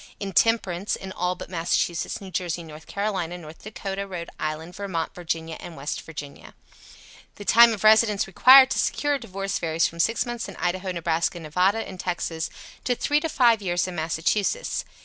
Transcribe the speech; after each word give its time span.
Intemperance, 0.19 0.95
in 0.95 1.11
all 1.11 1.35
but 1.35 1.47
Massachusetts, 1.47 2.19
New 2.19 2.31
Jersey, 2.31 2.63
North 2.63 2.87
Carolina, 2.87 3.37
North 3.37 3.61
Dakotah, 3.61 4.07
Rhode 4.07 4.31
Island, 4.39 4.75
Vermont, 4.75 5.13
Virginia 5.13 5.57
and 5.59 5.77
West 5.77 6.01
Virginia. 6.01 6.55
The 7.35 7.45
time 7.45 7.71
of 7.71 7.83
residence 7.83 8.25
required 8.25 8.71
to 8.71 8.79
secure 8.79 9.13
a 9.13 9.19
divorce 9.19 9.59
varies 9.59 9.85
from 9.85 9.99
6 9.99 10.25
months 10.25 10.49
in 10.49 10.55
Idaho, 10.55 10.91
Nebraska, 10.91 11.39
Nevada 11.39 11.87
and 11.87 11.99
Texas 11.99 12.49
to 12.83 12.95
3 12.95 13.19
to 13.19 13.29
5 13.29 13.61
years 13.61 13.87
in 13.87 13.93
Massachusetts. 13.93 14.85